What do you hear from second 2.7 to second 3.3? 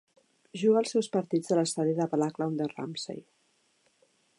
Ramsey.